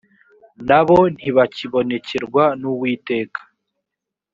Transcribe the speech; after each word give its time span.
na 0.67 0.81
bo 0.87 0.97
ntibakibonekerwa 1.15 2.43
n’uwiteka 2.59 3.41